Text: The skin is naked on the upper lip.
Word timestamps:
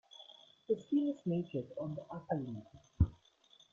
The 0.67 0.75
skin 0.79 1.09
is 1.09 1.21
naked 1.27 1.73
on 1.79 1.93
the 1.93 2.01
upper 2.11 2.33
lip. 2.35 3.11